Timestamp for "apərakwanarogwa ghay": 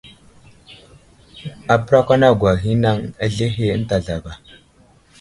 1.73-2.73